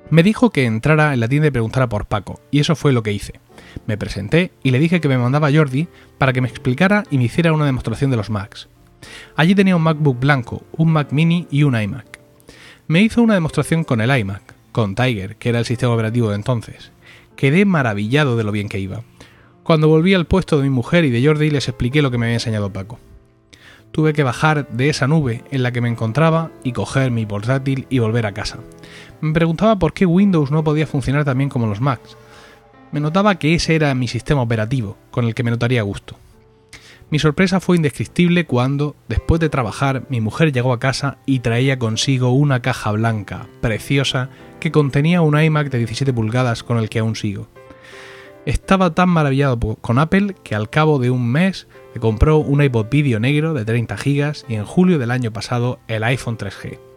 [0.09, 3.03] Me dijo que entrara en la tienda y preguntara por Paco, y eso fue lo
[3.03, 3.39] que hice.
[3.87, 7.23] Me presenté y le dije que me mandaba Jordi para que me explicara y me
[7.23, 8.67] hiciera una demostración de los Macs.
[9.35, 12.19] Allí tenía un MacBook blanco, un Mac mini y un iMac.
[12.87, 16.35] Me hizo una demostración con el iMac, con Tiger, que era el sistema operativo de
[16.35, 16.91] entonces.
[17.35, 19.03] Quedé maravillado de lo bien que iba.
[19.63, 22.25] Cuando volví al puesto de mi mujer y de Jordi les expliqué lo que me
[22.25, 22.99] había enseñado Paco.
[23.91, 27.85] Tuve que bajar de esa nube en la que me encontraba y coger mi portátil
[27.89, 28.57] y volver a casa.
[29.21, 32.17] Me preguntaba por qué Windows no podía funcionar también como los Macs.
[32.91, 36.17] Me notaba que ese era mi sistema operativo, con el que me notaría gusto.
[37.13, 41.77] Mi sorpresa fue indescriptible cuando, después de trabajar, mi mujer llegó a casa y traía
[41.77, 46.97] consigo una caja blanca, preciosa, que contenía un iMac de 17 pulgadas con el que
[46.97, 47.49] aún sigo.
[48.47, 52.89] Estaba tan maravillado con Apple que al cabo de un mes me compró un iPod
[52.89, 56.92] vídeo negro de 30 GB y en julio del año pasado el iPhone 3G.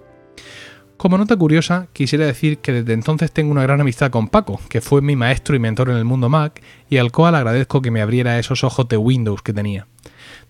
[0.97, 4.81] Como nota curiosa, quisiera decir que desde entonces tengo una gran amistad con Paco, que
[4.81, 8.01] fue mi maestro y mentor en el mundo Mac, y al cual agradezco que me
[8.01, 9.87] abriera esos ojos de Windows que tenía.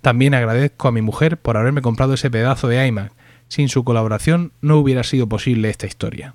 [0.03, 3.13] También agradezco a mi mujer por haberme comprado ese pedazo de iMac.
[3.49, 6.35] Sin su colaboración no hubiera sido posible esta historia.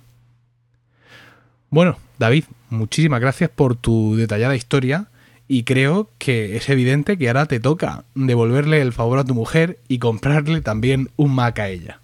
[1.69, 5.07] Bueno, David, muchísimas gracias por tu detallada historia
[5.47, 9.79] y creo que es evidente que ahora te toca devolverle el favor a tu mujer
[9.87, 12.01] y comprarle también un Mac a ella.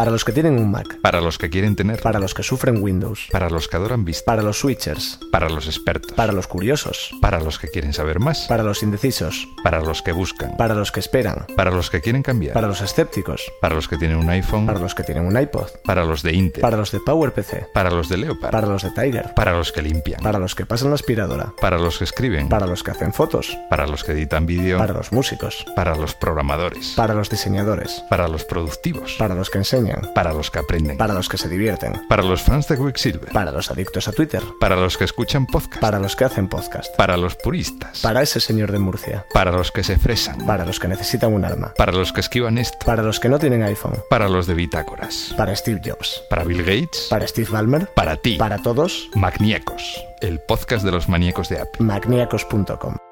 [0.00, 0.98] Para los que tienen un Mac.
[1.02, 2.00] Para los que quieren tener.
[2.00, 3.28] Para los que sufren Windows.
[3.30, 4.24] Para los que adoran Vista.
[4.24, 5.20] Para los switchers.
[5.30, 6.12] Para los expertos.
[6.12, 7.10] Para los curiosos.
[7.20, 8.46] Para los que quieren saber más.
[8.48, 9.46] Para los indecisos.
[9.62, 10.56] Para los que buscan.
[10.56, 11.44] Para los que esperan.
[11.54, 12.54] Para los que quieren cambiar.
[12.54, 13.52] Para los escépticos.
[13.60, 14.64] Para los que tienen un iPhone.
[14.64, 15.68] Para los que tienen un iPod.
[15.84, 16.62] Para los de Intel.
[16.62, 17.70] Para los de PowerPC.
[17.74, 18.52] Para los de Leopard.
[18.52, 19.34] Para los de Tiger.
[19.34, 20.22] Para los que limpian.
[20.22, 21.52] Para los que pasan la aspiradora.
[21.60, 22.48] Para los que escriben.
[22.48, 23.54] Para los que hacen fotos.
[23.68, 24.78] Para los que editan vídeo.
[24.78, 25.66] Para los músicos.
[25.76, 26.94] Para los programadores.
[26.96, 28.02] Para los diseñadores.
[28.08, 29.16] Para los productivos.
[29.18, 29.89] Para los que enseñan.
[30.14, 30.96] Para los que aprenden.
[30.96, 32.06] Para los que se divierten.
[32.08, 33.32] Para los fans de Quicksilver.
[33.32, 34.42] Para los adictos a Twitter.
[34.60, 35.80] Para los que escuchan podcast.
[35.80, 36.94] Para los que hacen podcast.
[36.96, 38.00] Para los puristas.
[38.00, 39.26] Para ese señor de Murcia.
[39.32, 40.46] Para los que se fresan.
[40.46, 41.74] Para los que necesitan un arma.
[41.76, 42.86] Para los que esquivan esto.
[42.86, 43.94] Para los que no tienen iPhone.
[44.08, 45.34] Para los de bitácoras.
[45.36, 46.22] Para Steve Jobs.
[46.30, 47.06] Para Bill Gates.
[47.10, 47.86] Para Steve Ballmer.
[47.94, 48.36] Para ti.
[48.36, 49.10] Para todos.
[49.14, 50.04] Magníacos.
[50.20, 51.84] El podcast de los maníacos de Apple.
[51.84, 53.09] Magníacos.com.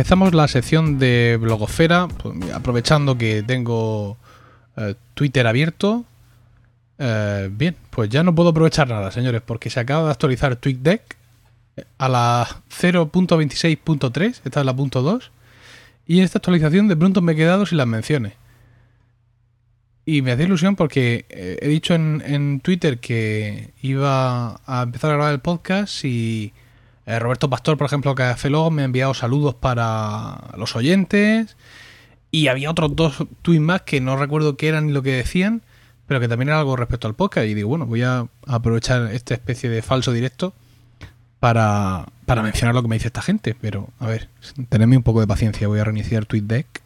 [0.00, 4.16] Empezamos la sección de blogosfera, pues, aprovechando que tengo
[4.78, 6.06] eh, Twitter abierto.
[6.98, 11.02] Eh, bien, pues ya no puedo aprovechar nada, señores, porque se acaba de actualizar TweetDeck
[11.98, 15.30] a la 0.26.3, esta es la punto 2,
[16.06, 18.32] y esta actualización de pronto me he quedado sin las menciones.
[20.06, 25.10] Y me hace ilusión porque eh, he dicho en, en Twitter que iba a empezar
[25.10, 26.54] a grabar el podcast y
[27.10, 31.56] eh, Roberto Pastor, por ejemplo, que hace luego, me ha enviado saludos para los oyentes.
[32.30, 35.62] Y había otros dos tweets más que no recuerdo qué eran ni lo que decían,
[36.06, 37.46] pero que también era algo respecto al podcast.
[37.46, 40.54] Y digo, bueno, voy a aprovechar esta especie de falso directo
[41.40, 43.56] para, para mencionar lo que me dice esta gente.
[43.60, 44.28] Pero, a ver,
[44.68, 45.66] tenedme un poco de paciencia.
[45.66, 46.82] Voy a reiniciar TweetDeck.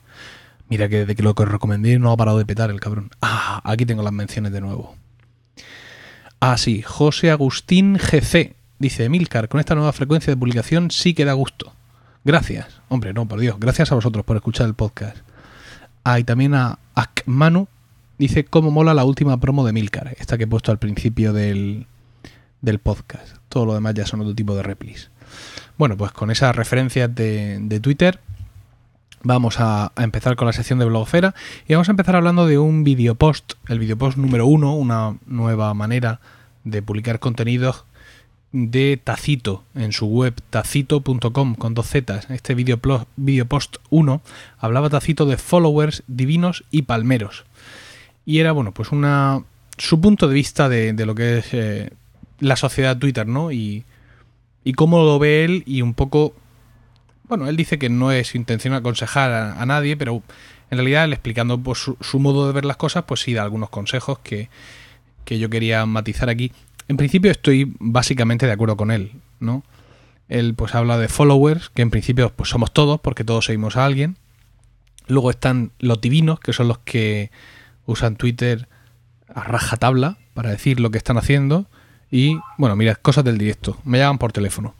[0.70, 3.10] Mira que de que lo que os recomendé no ha parado de petar el cabrón.
[3.20, 4.96] Ah, aquí tengo las menciones de nuevo.
[6.40, 8.54] Ah, sí, José Agustín GC.
[8.78, 11.72] Dice, Milcar, con esta nueva frecuencia de publicación sí que da gusto.
[12.24, 12.80] Gracias.
[12.88, 13.56] Hombre, no, por Dios.
[13.60, 15.18] Gracias a vosotros por escuchar el podcast.
[16.02, 17.68] Ah, y también a Akmanu.
[18.18, 20.14] Dice, cómo mola la última promo de Milcar.
[20.18, 21.86] Esta que he puesto al principio del,
[22.62, 23.36] del podcast.
[23.48, 25.10] Todo lo demás ya son otro tipo de replis.
[25.76, 28.20] Bueno, pues con esas referencias de, Twitter
[29.22, 31.34] vamos a, a, empezar con la sección de blogosfera
[31.66, 36.20] y vamos a empezar hablando de un videopost, el videopost número uno, una nueva manera
[36.62, 37.84] de publicar contenidos
[38.54, 42.30] de Tacito en su web tacito.com con dos zetas.
[42.30, 43.48] Este videopost video
[43.90, 44.22] 1
[44.58, 47.44] hablaba Tacito de followers divinos y palmeros.
[48.24, 49.42] Y era, bueno, pues una
[49.76, 51.90] su punto de vista de, lo que es eh,
[52.38, 53.50] la sociedad Twitter, ¿no?
[53.50, 53.84] Y,
[54.62, 56.34] y cómo lo ve él y un poco
[57.24, 60.22] bueno, él dice que no es intención aconsejar a, a nadie, pero
[60.70, 63.42] en realidad, él explicando pues, su, su, modo de ver las cosas, pues sí da
[63.42, 64.48] algunos consejos que,
[65.24, 66.52] que, yo quería matizar aquí.
[66.88, 69.62] En principio estoy básicamente de acuerdo con él, ¿no?
[70.28, 73.84] Él pues habla de followers, que en principio pues somos todos, porque todos seguimos a
[73.84, 74.16] alguien.
[75.06, 77.30] Luego están los divinos, que son los que
[77.86, 78.68] usan Twitter
[79.34, 81.66] a rajatabla para decir lo que están haciendo.
[82.10, 83.78] Y bueno, mira, cosas del directo.
[83.84, 84.74] Me llaman por teléfono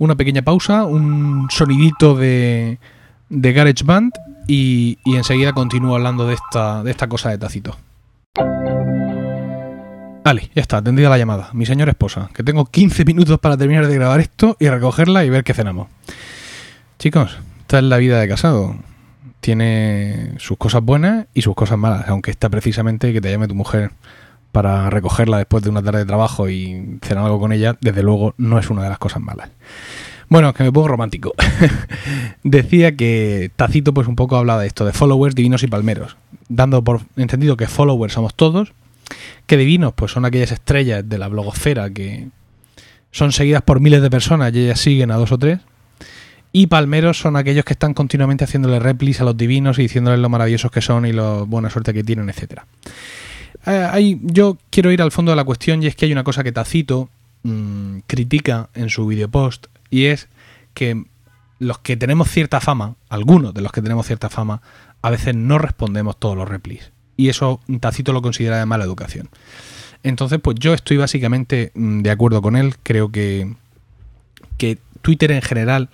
[0.00, 2.78] una pequeña pausa, un sonidito de,
[3.28, 4.12] de GarageBand
[4.46, 7.76] y, y enseguida continúo hablando de esta, de esta cosa de Tacito.
[10.30, 11.50] Vale, ya está, atendida la llamada.
[11.54, 15.28] Mi señora esposa, que tengo 15 minutos para terminar de grabar esto y recogerla y
[15.28, 15.88] ver qué cenamos.
[17.00, 18.76] Chicos, esta es la vida de casado.
[19.40, 23.56] Tiene sus cosas buenas y sus cosas malas, aunque está precisamente que te llame tu
[23.56, 23.90] mujer
[24.52, 28.34] para recogerla después de una tarde de trabajo y cenar algo con ella, desde luego
[28.38, 29.50] no es una de las cosas malas.
[30.28, 31.32] Bueno, que me pongo romántico.
[32.44, 36.16] Decía que Tacito pues un poco hablaba de esto, de followers, divinos y palmeros,
[36.48, 38.74] dando por entendido que followers somos todos,
[39.46, 42.28] que divinos pues son aquellas estrellas de la blogosfera que
[43.10, 45.60] son seguidas por miles de personas y ellas siguen a dos o tres,
[46.52, 50.28] y palmeros son aquellos que están continuamente haciéndole replis a los divinos y diciéndoles lo
[50.28, 52.66] maravillosos que son y lo buena suerte que tienen, etcétera.
[53.66, 56.42] Eh, yo quiero ir al fondo de la cuestión y es que hay una cosa
[56.42, 57.08] que Tacito
[57.42, 60.28] mmm, critica en su videopost y es
[60.74, 61.04] que
[61.58, 64.62] los que tenemos cierta fama, algunos de los que tenemos cierta fama,
[65.02, 66.90] a veces no respondemos todos los replis.
[67.20, 69.28] Y eso Tacito lo considera de mala educación.
[70.02, 72.76] Entonces, pues yo estoy básicamente mmm, de acuerdo con él.
[72.82, 73.54] Creo que,
[74.56, 75.90] que Twitter en general,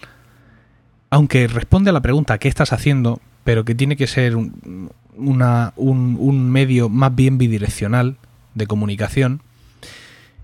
[1.10, 3.20] aunque responde a la pregunta ¿qué estás haciendo?
[3.46, 8.16] pero que tiene que ser un, un, medio más bien bidireccional
[8.54, 9.40] de comunicación.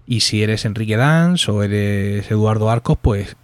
[0.07, 3.37] Y si eres Enrique Dans o eres Eduardo Arcos, pues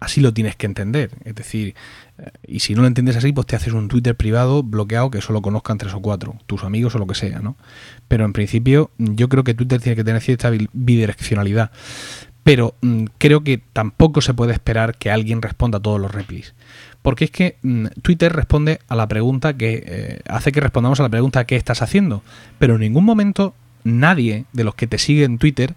[0.00, 1.10] así lo tienes que entender.
[1.24, 1.76] Es decir,
[2.46, 5.42] y si no lo entiendes así, pues te haces un Twitter privado bloqueado que solo
[5.42, 7.56] conozcan tres o cuatro, tus amigos o lo que sea, ¿no?
[8.08, 11.70] Pero en principio, yo creo que Twitter tiene que tener cierta bidireccionalidad.
[12.42, 16.54] Pero mmm, creo que tampoco se puede esperar que alguien responda a todos los replis.
[17.02, 21.02] Porque es que mmm, Twitter responde a la pregunta que eh, hace que respondamos a
[21.02, 22.22] la pregunta ¿qué estás haciendo?
[22.58, 25.74] Pero en ningún momento nadie de los que te sigue en Twitter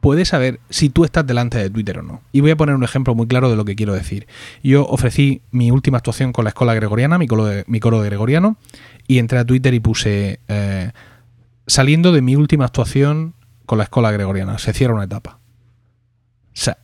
[0.00, 2.20] puede saber si tú estás delante de Twitter o no.
[2.32, 4.26] Y voy a poner un ejemplo muy claro de lo que quiero decir.
[4.62, 7.64] Yo ofrecí mi última actuación con la escuela gregoriana, mi coro de,
[8.06, 8.56] gregoriano,
[9.06, 10.92] y entré a Twitter y puse eh,
[11.66, 13.34] saliendo de mi última actuación
[13.66, 15.38] con la escuela gregoriana, se cierra una etapa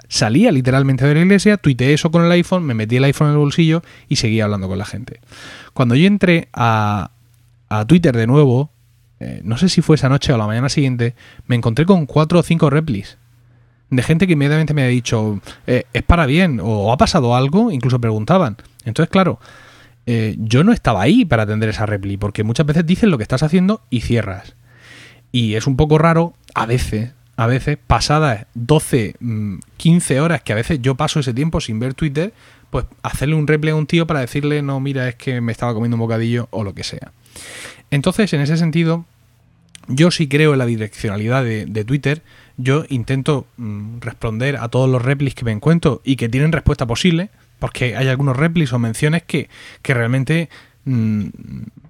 [0.08, 3.32] salía literalmente de la iglesia, tuiteé eso con el iPhone, me metí el iPhone en
[3.32, 5.20] el bolsillo y seguía hablando con la gente.
[5.72, 7.10] Cuando yo entré a
[7.88, 8.70] Twitter de nuevo,
[9.24, 11.14] eh, no sé si fue esa noche o la mañana siguiente,
[11.46, 13.16] me encontré con cuatro o cinco replis
[13.88, 17.70] de gente que inmediatamente me ha dicho, eh, es para bien, o ha pasado algo,
[17.70, 18.56] incluso preguntaban.
[18.84, 19.38] Entonces, claro,
[20.06, 23.22] eh, yo no estaba ahí para atender esa repli, porque muchas veces dicen lo que
[23.22, 24.56] estás haciendo y cierras.
[25.32, 29.16] Y es un poco raro, a veces, a veces, pasadas 12,
[29.76, 32.32] 15 horas, que a veces yo paso ese tiempo sin ver Twitter,
[32.70, 35.74] pues hacerle un replay a un tío para decirle, no, mira, es que me estaba
[35.74, 37.12] comiendo un bocadillo o lo que sea.
[37.90, 39.04] Entonces, en ese sentido,
[39.88, 42.22] yo sí creo en la direccionalidad de, Twitter.
[42.56, 46.86] Yo intento mm, responder a todos los replis que me encuentro y que tienen respuesta
[46.86, 49.48] posible, porque hay algunos replis o menciones que,
[49.82, 50.48] que realmente
[50.84, 51.24] mm,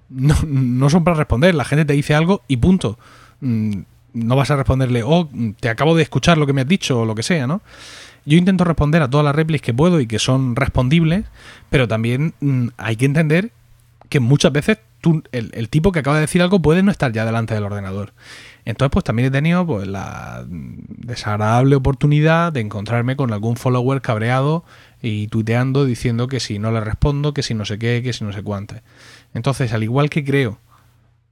[0.09, 1.55] no, no son para responder.
[1.55, 2.97] La gente te dice algo y punto.
[3.41, 3.81] Mm,
[4.15, 5.29] no vas a responderle, oh,
[5.59, 7.61] te acabo de escuchar lo que me has dicho o lo que sea, ¿no?
[8.25, 11.25] Yo intento responder a todas las replis que puedo y que son respondibles,
[11.69, 12.33] pero también
[12.77, 13.51] hay que entender
[14.09, 14.79] que muchas veces
[15.31, 18.13] el, tipo que acaba de decir algo puede no estar ya delante del ordenador.
[18.65, 24.65] Entonces, pues también he tenido pues, la desagradable oportunidad de encontrarme con algún follower cabreado
[25.01, 28.23] y tuiteando diciendo que si no le respondo, que si no sé qué, que si
[28.23, 28.75] no sé cuánto.
[29.33, 30.57] Entonces, al igual que creo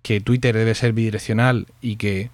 [0.03, 2.29] que Twitter debe ser bidireccional y que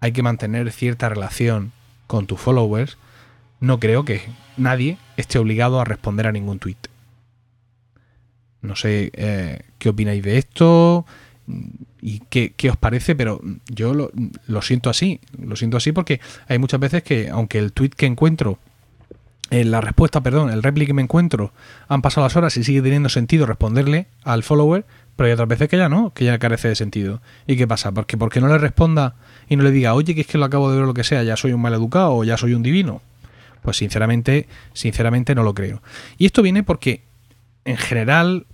[0.00, 1.72] hay que mantener cierta relación
[2.06, 2.98] con tus followers,
[3.58, 4.22] no creo que
[4.56, 6.76] nadie esté obligado a responder a ningún tweet.
[8.62, 11.06] No sé eh, qué opináis de esto
[12.02, 14.10] y qué, qué os parece, pero yo lo,
[14.48, 15.20] lo, siento así.
[15.40, 18.58] Lo siento así porque hay muchas veces que, aunque el tweet que encuentro,
[19.50, 21.52] en la respuesta, perdón, el repli que me encuentro,
[21.86, 25.68] han pasado las horas y sigue teniendo sentido responderle al follower, pero hay otras veces
[25.68, 27.20] que ya no, que ya carece de sentido.
[27.46, 27.92] ¿Y qué pasa?
[27.92, 29.14] Porque porque no le responda
[29.48, 31.22] y no le diga, oye, que es que lo acabo de ver lo que sea,
[31.22, 33.02] ya soy un mal educado o ya soy un divino.
[33.62, 35.80] Pues sinceramente, sinceramente no lo creo.
[36.18, 37.02] Y esto viene porque
[37.64, 38.46] en general,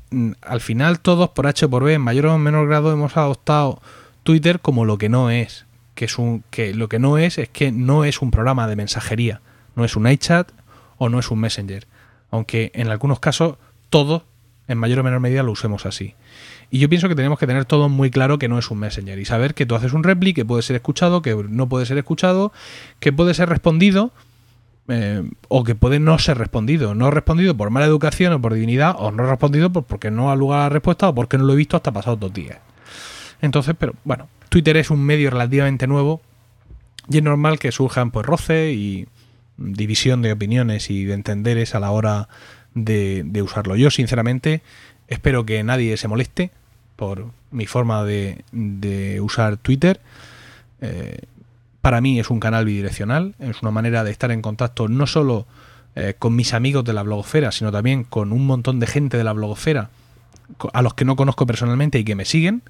[0.42, 3.81] al final todos por H por B, en mayor o menor grado, hemos adoptado
[4.22, 5.66] Twitter como lo que no es.
[5.94, 6.42] Que es un.
[6.51, 9.40] que lo que no es es que no es un programa de mensajería.
[9.77, 10.51] No es un iChat
[10.98, 11.87] o no es un Messenger.
[12.31, 13.57] Aunque en algunos casos
[13.90, 14.22] todos,
[14.68, 16.14] en mayor o menor medida, lo usemos así.
[16.70, 19.18] Y yo pienso que tenemos que tener todo muy claro que no es un Messenger
[19.18, 21.98] y saber que tú haces un repli, que puede ser escuchado, que no puede ser
[21.98, 22.53] escuchado,
[22.98, 24.12] que puede ser respondido
[24.88, 26.95] eh, o que puede no ser respondido.
[26.95, 30.61] No respondido por mala educación o por divinidad, o no respondido porque no ha lugar
[30.61, 32.59] a la respuesta o porque no lo he visto hasta pasados dos días.
[33.40, 36.21] Entonces, pero bueno, Twitter es un medio relativamente nuevo
[37.09, 39.07] y es normal que surjan pues roce y
[39.57, 42.29] división de opiniones y de entenderes a la hora
[42.75, 43.77] de, usarlo.
[43.77, 44.62] Yo, sinceramente,
[45.09, 46.51] espero que nadie se moleste
[46.97, 50.01] por mi forma de, de usar Twitter.
[50.81, 51.18] Eh,
[51.83, 55.47] para mí es un canal bidireccional, es una manera de estar en contacto no solo
[55.95, 59.25] eh, con mis amigos de la blogosfera, sino también con un montón de gente de
[59.25, 59.90] la blogosfera
[60.73, 62.62] a los que no conozco personalmente y que me siguen.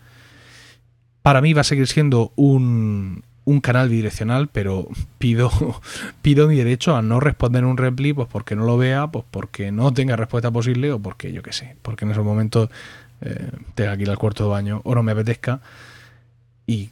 [1.20, 5.50] Para mí va a seguir siendo un, un canal bidireccional, pero pido,
[6.22, 9.72] pido mi derecho a no responder un repli, pues porque no lo vea, pues porque
[9.72, 12.70] no tenga respuesta posible o porque yo qué sé, porque en esos momentos
[13.20, 15.60] eh, tenga que ir al cuarto de baño o no me apetezca.
[16.66, 16.90] Y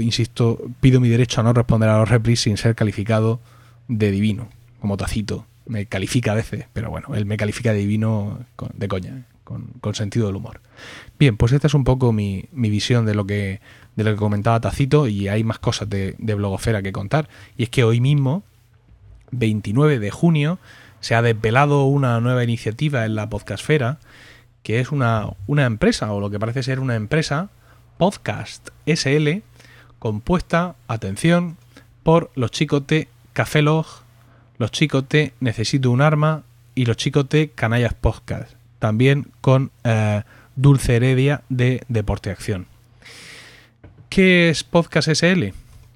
[0.00, 3.40] insisto, pido mi derecho a no responder a los replis sin ser calificado
[3.88, 4.48] de divino,
[4.80, 5.46] como tacito.
[5.66, 8.40] Me califica a veces, pero bueno, él me califica de divino
[8.74, 10.60] de coña, con, con, sentido del humor.
[11.18, 13.60] Bien, pues esta es un poco mi, mi visión de lo que
[13.96, 17.28] de lo que comentaba Tacito y hay más cosas de, de, blogosfera que contar.
[17.56, 18.42] Y es que hoy mismo,
[19.30, 20.58] 29 de junio,
[21.00, 23.98] se ha desvelado una nueva iniciativa en la podcastfera,
[24.62, 27.50] que es una, una empresa, o lo que parece ser una empresa,
[27.98, 29.42] Podcast SL,
[30.02, 31.56] compuesta, atención,
[32.02, 33.86] por los chicos de Café Log,
[34.58, 36.42] los chicos de Necesito un Arma
[36.74, 38.50] y los chicos de Canallas Podcast.
[38.80, 40.24] También con eh,
[40.56, 42.66] Dulce Heredia de Deporte Acción.
[44.08, 45.52] ¿Qué es Podcast SL?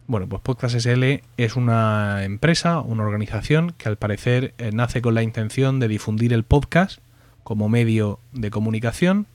[0.07, 5.17] Bueno, pues Podcast SL es una empresa, una organización que al parecer eh, nace con
[5.17, 7.01] la intención de difundir el podcast
[7.43, 9.27] como medio de comunicación,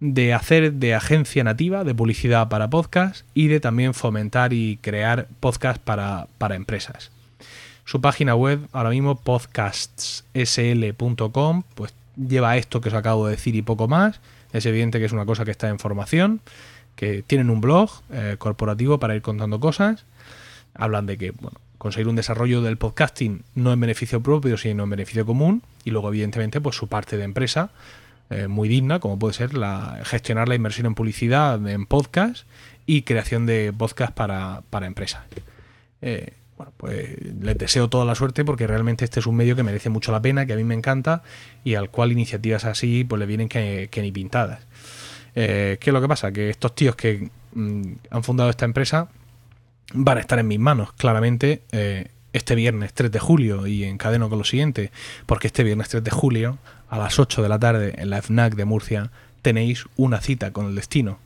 [0.00, 5.28] de hacer de agencia nativa de publicidad para podcast y de también fomentar y crear
[5.40, 7.10] podcasts para, para empresas.
[7.84, 13.62] Su página web ahora mismo podcastsl.com pues lleva esto que os acabo de decir y
[13.62, 14.20] poco más.
[14.52, 16.40] Es evidente que es una cosa que está en formación
[16.96, 20.04] que tienen un blog eh, corporativo para ir contando cosas.
[20.74, 24.90] Hablan de que bueno, conseguir un desarrollo del podcasting no en beneficio propio, sino en
[24.90, 25.62] beneficio común.
[25.84, 27.70] Y luego, evidentemente, pues su parte de empresa
[28.28, 32.46] eh, muy digna, como puede ser la, gestionar la inversión en publicidad en podcast
[32.84, 35.22] y creación de podcast para, para empresas.
[36.02, 39.62] Eh, bueno, pues les deseo toda la suerte porque realmente este es un medio que
[39.62, 41.22] merece mucho la pena, que a mí me encanta
[41.62, 44.66] y al cual iniciativas así pues le vienen que, ni pintadas.
[45.34, 46.32] Eh, ¿Qué es lo que pasa?
[46.32, 49.08] Que estos tíos que mm, han fundado esta empresa
[49.94, 51.62] van a estar en mis manos, claramente,
[52.36, 54.90] este viernes 3 de julio y encadeno con lo siguiente,
[55.26, 56.58] porque este viernes 3 de julio,
[56.88, 59.10] a las 8 de la tarde, en la FNAC de Murcia,
[59.42, 61.18] tenéis una cita con el destino.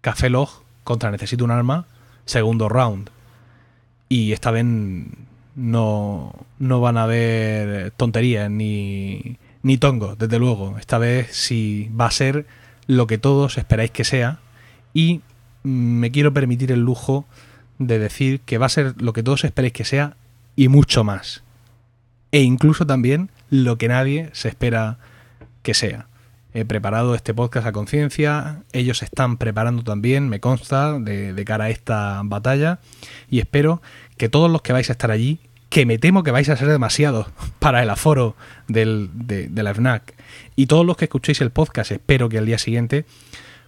[0.00, 1.86] Café Log contra Necesito un Arma,
[2.24, 3.10] segundo round.
[4.08, 4.64] Y esta vez
[5.54, 10.78] no, no van a haber tonterías ni, ni tongos, desde luego.
[10.78, 12.46] Esta vez sí va a ser
[12.86, 14.40] lo que todos esperáis que sea
[14.94, 15.20] y
[15.62, 17.24] me quiero permitir el lujo
[17.78, 20.16] de decir que va a ser lo que todos esperéis que sea
[20.56, 21.42] y mucho más.
[22.32, 24.98] E incluso también lo que nadie se espera
[25.62, 26.06] que sea.
[26.52, 31.70] He preparado este podcast a conciencia, ellos están preparando también, me consta, de, cara a
[31.70, 32.80] esta batalla
[33.28, 33.82] y espero
[34.16, 35.38] que todos los que vais a estar allí,
[35.68, 37.28] que me temo que vais a ser demasiados
[37.60, 38.34] para el aforo
[38.66, 40.14] del, de, de la FNAC,
[40.56, 43.04] y todos los que escuchéis el podcast, espero que al día siguiente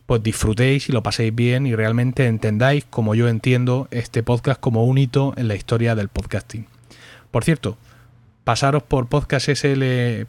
[0.06, 4.84] pues disfrutéis y lo paséis bien y realmente entendáis como yo entiendo este podcast como
[4.84, 6.66] un hito en la historia del podcasting.
[7.30, 7.78] Por cierto,
[8.45, 9.82] pasaros por podcastsl,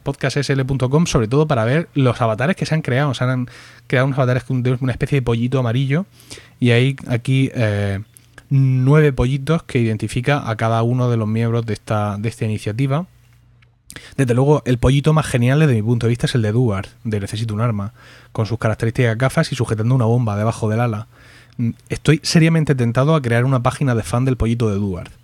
[0.03, 3.13] podcastsl.com sobre todo para ver los avatares que se han creado.
[3.13, 3.49] Se han
[3.87, 6.05] creado unos avatares de una especie de pollito amarillo
[6.59, 7.99] y hay aquí eh,
[8.49, 13.07] nueve pollitos que identifica a cada uno de los miembros de esta, de esta iniciativa.
[14.17, 16.89] Desde luego, el pollito más genial desde mi punto de vista es el de Duarte,
[17.03, 17.93] de Necesito un arma,
[18.31, 21.07] con sus características gafas y sujetando una bomba debajo del ala.
[21.89, 25.22] Estoy seriamente tentado a crear una página de fan del pollito de Duarte.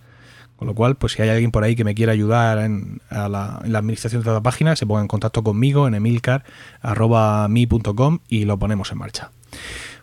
[0.59, 3.61] Con lo cual, pues si hay alguien por ahí que me quiera ayudar en, la,
[3.63, 8.97] administración de la página, se ponga en contacto conmigo en emilcar.mi.com y lo ponemos en
[8.97, 9.31] marcha.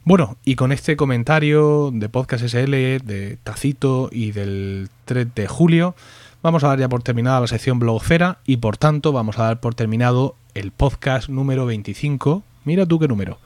[0.04, 5.94] Bueno, y con este comentario de Podcast SL, de Tacito y del 3 de julio,
[6.42, 9.60] vamos a dar ya por terminada la sección blogosfera y por tanto vamos a dar
[9.60, 12.42] por terminado el podcast número 25.
[12.64, 13.36] Mira tú qué número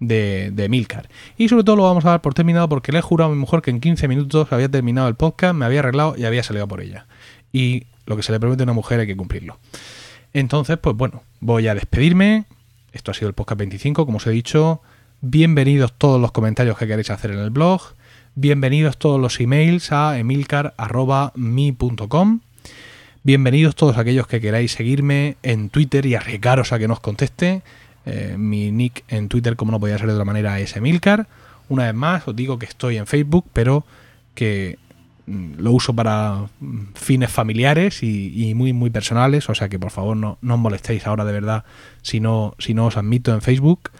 [0.00, 0.68] de, de.
[1.36, 3.40] Y sobre todo lo vamos a dar por terminado porque le he jurado a mi
[3.40, 6.68] mujer que en 15 minutos había terminado el podcast, me había arreglado y había salido
[6.68, 7.06] por ella.
[7.52, 9.58] Y lo que se le promete a una mujer hay que cumplirlo.
[10.32, 12.46] Entonces, pues bueno, voy a despedirme.
[12.92, 14.80] Esto ha sido el podcast 25, como os he dicho.
[15.20, 17.82] Bienvenidos todos los comentarios que queréis hacer en el blog.
[18.34, 22.40] Bienvenidos todos los emails a emilcar.mi.com.
[23.24, 27.62] Bienvenidos todos aquellos que queráis seguirme en Twitter y arriesgaros a que nos conteste.
[28.10, 31.26] Eh, mi nick en Twitter, como no podía ser de otra manera, es Emilcar.
[31.68, 33.84] Una vez más, os digo que estoy en Facebook, pero
[34.34, 34.78] que
[35.26, 39.50] mm, lo uso para mm, fines familiares y, muy, muy personales.
[39.50, 41.64] O sea que por favor no, no os molestéis ahora de verdad
[42.00, 43.90] si no, si no os admito en Facebook.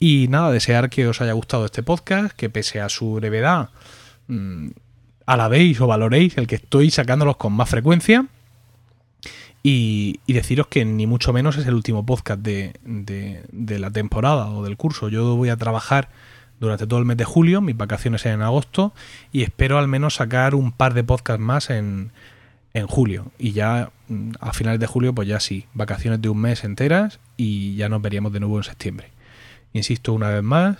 [0.00, 3.68] Y nada, desear que os haya gustado este podcast, que pese a su brevedad,
[4.28, 4.68] mmm,
[5.26, 8.26] alabéis o valoréis el que estoy sacándolos con más frecuencia.
[9.66, 14.50] Y, deciros que ni mucho menos es el último podcast de, de, de, la temporada
[14.50, 15.08] o del curso.
[15.08, 16.10] Yo voy a trabajar
[16.60, 18.92] durante todo el mes de julio, mis vacaciones en agosto,
[19.32, 22.12] y espero al menos sacar un par de podcasts más en,
[22.74, 23.32] en julio.
[23.38, 23.90] Y ya
[24.38, 28.02] a finales de julio, pues ya sí, vacaciones de un mes enteras y ya nos
[28.02, 29.08] veríamos de nuevo en septiembre.
[29.72, 30.76] Insisto una vez más,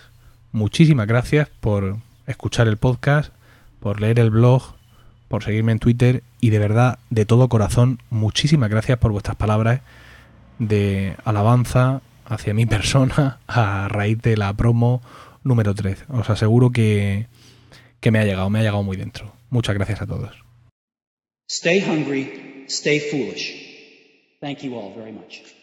[0.51, 3.33] muchísimas gracias por escuchar el podcast,
[3.79, 4.74] por leer el blog,
[5.27, 9.81] por seguirme en Twitter y de verdad, de todo corazón, muchísimas gracias por vuestras palabras
[10.59, 15.01] de alabanza hacia mi persona a raíz de la promo
[15.43, 16.05] número 3.
[16.09, 17.27] Os aseguro que,
[17.99, 19.33] que me ha llegado, me ha llegado muy dentro.
[19.49, 20.31] Muchas gracias a todos.
[21.49, 23.65] Stay hungry, stay foolish.
[24.41, 25.54] Thank you all very much.